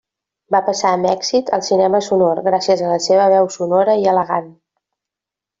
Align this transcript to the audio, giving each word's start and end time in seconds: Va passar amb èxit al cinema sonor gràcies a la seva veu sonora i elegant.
Va 0.53 0.61
passar 0.69 0.93
amb 0.97 1.07
èxit 1.09 1.51
al 1.57 1.65
cinema 1.67 2.01
sonor 2.07 2.41
gràcies 2.49 2.83
a 2.87 2.91
la 2.95 2.99
seva 3.09 3.29
veu 3.37 3.53
sonora 3.59 3.99
i 4.05 4.11
elegant. 4.15 4.53